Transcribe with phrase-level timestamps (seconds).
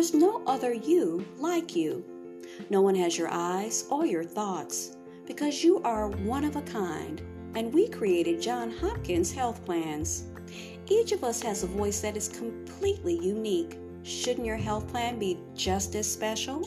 [0.00, 2.02] there's no other you like you.
[2.70, 7.20] No one has your eyes or your thoughts because you are one of a kind,
[7.54, 10.24] and we created Johns Hopkins Health Plans.
[10.88, 13.76] Each of us has a voice that is completely unique.
[14.02, 16.66] Shouldn't your health plan be just as special?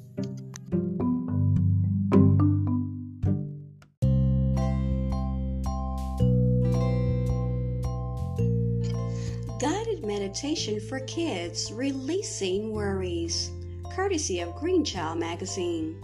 [10.21, 13.49] Meditation for Kids Releasing Worries,
[13.95, 15.99] courtesy of Green Child Magazine.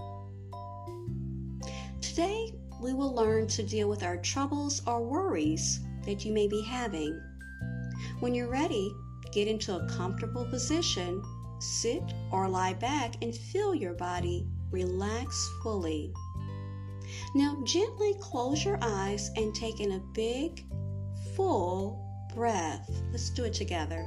[2.02, 2.52] Today,
[2.82, 7.22] we will learn to deal with our troubles or worries that you may be having.
[8.20, 8.92] When you're ready,
[9.32, 11.22] get into a comfortable position,
[11.60, 12.02] sit
[12.32, 16.12] or lie back, and feel your body relax fully.
[17.36, 20.66] Now, gently close your eyes and take in a big,
[21.36, 22.90] full breath.
[23.12, 24.06] Let's do it together.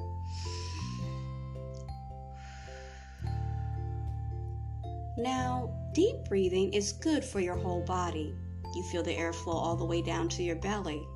[5.16, 8.34] Now, deep breathing is good for your whole body.
[8.74, 11.06] You feel the airflow all the way down to your belly.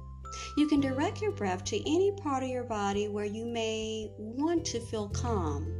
[0.56, 4.64] You can direct your breath to any part of your body where you may want
[4.66, 5.72] to feel calm.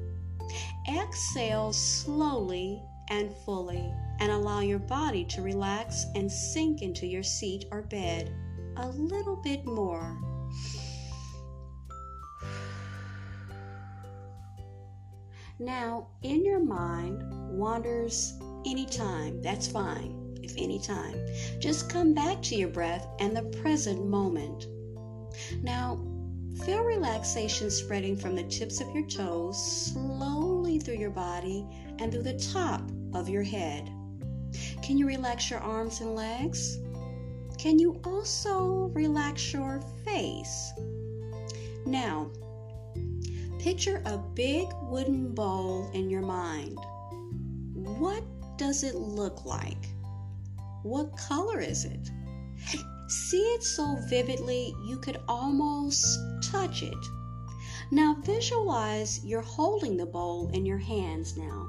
[0.89, 2.81] Exhale slowly
[3.11, 8.33] and fully and allow your body to relax and sink into your seat or bed
[8.77, 10.17] a little bit more.
[15.59, 17.23] Now, in your mind
[17.57, 18.35] wanders
[18.67, 21.15] anytime, that's fine, if anytime.
[21.61, 24.67] Just come back to your breath and the present moment.
[25.63, 26.05] Now,
[26.65, 31.67] feel relaxation spreading from the tips of your toes slowly through your body
[31.99, 32.83] and through the top
[33.13, 33.91] of your head.
[34.83, 36.79] Can you relax your arms and legs?
[37.59, 40.73] Can you also relax your face?
[41.87, 42.31] Now,
[43.65, 46.79] Picture a big wooden bowl in your mind.
[47.73, 48.23] What
[48.59, 49.89] does it look like?
[50.83, 52.11] What color is it?
[53.09, 57.07] See it so vividly you could almost touch it.
[57.91, 61.67] Now visualize you're holding the bowl in your hands now.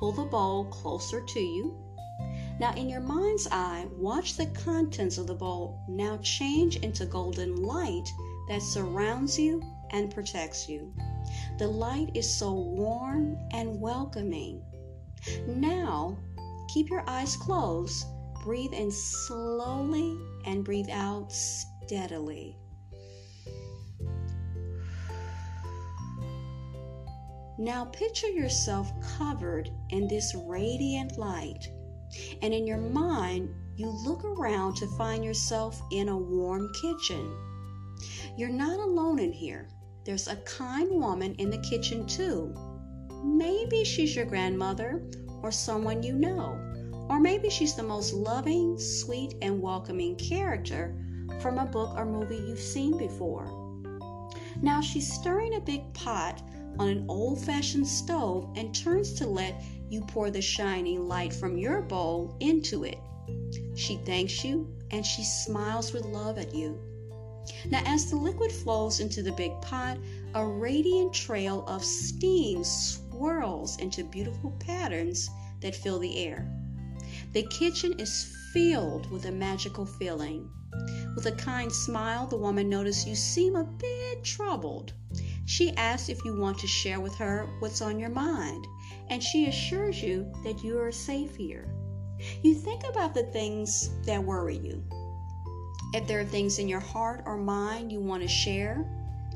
[0.00, 1.72] Pull the bowl closer to you.
[2.58, 7.62] Now, in your mind's eye, watch the contents of the bowl now change into golden
[7.62, 8.08] light
[8.48, 10.92] that surrounds you and protects you.
[11.58, 14.62] The light is so warm and welcoming.
[15.46, 16.18] Now,
[16.72, 18.06] keep your eyes closed.
[18.44, 22.56] Breathe in slowly and breathe out steadily.
[27.58, 31.66] Now, picture yourself covered in this radiant light,
[32.42, 37.34] and in your mind, you look around to find yourself in a warm kitchen.
[38.36, 39.68] You're not alone in here.
[40.06, 42.54] There's a kind woman in the kitchen, too.
[43.24, 45.02] Maybe she's your grandmother
[45.42, 46.56] or someone you know.
[47.10, 50.96] Or maybe she's the most loving, sweet, and welcoming character
[51.40, 53.50] from a book or movie you've seen before.
[54.62, 56.40] Now she's stirring a big pot
[56.78, 61.58] on an old fashioned stove and turns to let you pour the shining light from
[61.58, 62.98] your bowl into it.
[63.74, 66.80] She thanks you and she smiles with love at you.
[67.70, 69.98] Now, as the liquid flows into the big pot,
[70.34, 75.30] a radiant trail of steam swirls into beautiful patterns
[75.60, 76.50] that fill the air.
[77.32, 80.50] The kitchen is filled with a magical feeling.
[81.14, 84.92] With a kind smile, the woman notices you seem a bit troubled.
[85.44, 88.66] She asks if you want to share with her what's on your mind,
[89.08, 91.68] and she assures you that you are safe here.
[92.42, 94.82] You think about the things that worry you
[95.96, 98.84] if there are things in your heart or mind you want to share,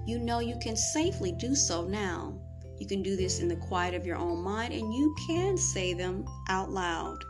[0.04, 2.34] you know you can safely do so now.
[2.78, 5.94] You can do this in the quiet of your own mind and you can say
[5.94, 7.24] them out loud.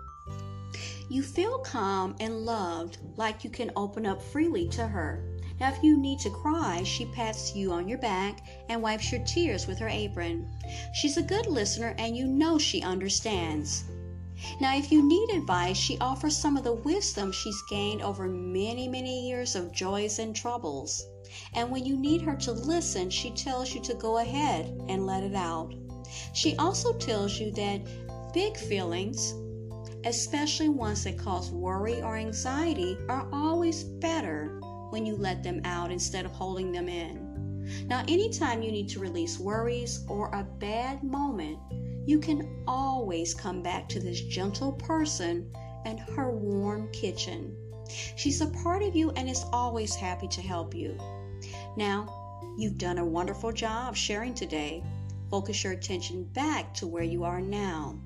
[1.08, 5.24] You feel calm and loved, like you can open up freely to her.
[5.60, 9.22] Now, if you need to cry, she pats you on your back and wipes your
[9.24, 10.50] tears with her apron.
[10.94, 13.84] She's a good listener and you know she understands.
[14.60, 18.88] Now, if you need advice, she offers some of the wisdom she's gained over many,
[18.88, 21.04] many years of joys and troubles.
[21.54, 25.22] And when you need her to listen, she tells you to go ahead and let
[25.22, 25.72] it out.
[26.32, 27.80] She also tells you that
[28.32, 29.34] big feelings,
[30.04, 34.60] especially ones that cause worry or anxiety, are always better
[34.90, 37.86] when you let them out instead of holding them in.
[37.86, 41.58] Now, anytime you need to release worries or a bad moment,
[42.10, 45.48] you can always come back to this gentle person
[45.84, 47.56] and her warm kitchen.
[48.16, 50.98] She's a part of you and is always happy to help you.
[51.76, 54.82] Now, you've done a wonderful job sharing today.
[55.30, 57.96] Focus your attention back to where you are now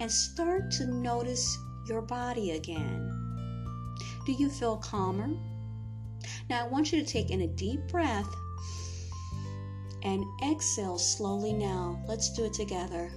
[0.00, 3.12] and start to notice your body again.
[4.24, 5.28] Do you feel calmer?
[6.48, 8.34] Now, I want you to take in a deep breath
[10.02, 12.02] and exhale slowly now.
[12.08, 13.12] Let's do it together.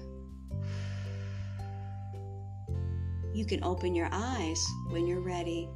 [3.35, 5.67] You can open your eyes when you're ready.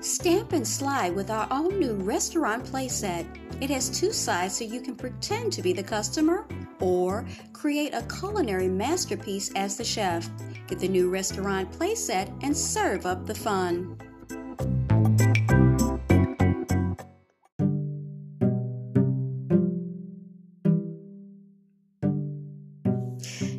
[0.00, 3.26] Stamp and slide with our all new restaurant playset.
[3.60, 6.46] It has two sides so you can pretend to be the customer
[6.80, 10.30] or create a culinary masterpiece as the chef.
[10.68, 13.98] Get the new restaurant playset and serve up the fun.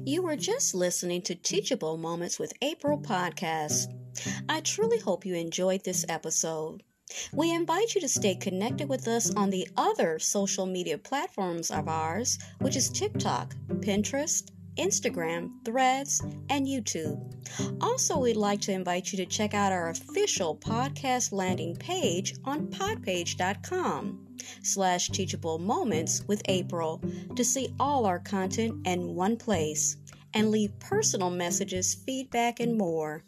[0.10, 3.94] You were just listening to Teachable Moments with April podcast.
[4.50, 6.82] I truly hope you enjoyed this episode.
[7.32, 11.88] We invite you to stay connected with us on the other social media platforms of
[11.88, 17.22] ours, which is TikTok, Pinterest, Instagram, Threads, and YouTube.
[17.80, 22.66] Also, we'd like to invite you to check out our official podcast landing page on
[22.66, 24.29] podpage.com
[24.64, 27.02] slash teachable moments with April
[27.36, 29.98] to see all our content in one place
[30.34, 33.24] and leave personal messages, feedback, and more.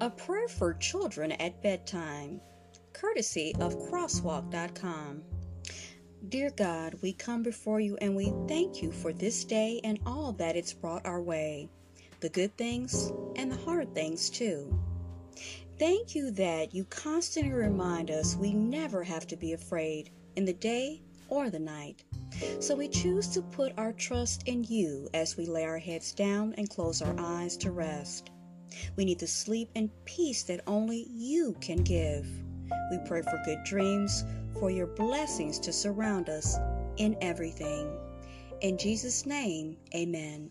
[0.00, 2.40] A prayer for children at bedtime,
[2.92, 5.22] courtesy of crosswalk.com.
[6.28, 10.30] Dear God, we come before you and we thank you for this day and all
[10.34, 11.68] that it's brought our way,
[12.20, 14.72] the good things and the hard things too.
[15.80, 20.52] Thank you that you constantly remind us we never have to be afraid in the
[20.52, 22.04] day or the night.
[22.60, 26.54] So we choose to put our trust in you as we lay our heads down
[26.56, 28.30] and close our eyes to rest.
[28.94, 32.28] We need the sleep and peace that only you can give.
[32.90, 34.24] We pray for good dreams,
[34.58, 36.58] for your blessings to surround us
[36.96, 37.90] in everything.
[38.60, 40.50] In Jesus' name, amen.